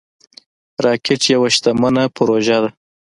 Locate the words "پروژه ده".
2.15-2.69